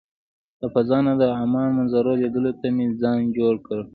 [0.59, 3.79] له فضا نه د عمان منظرو لیدلو ته مې ځان جوړ کړ.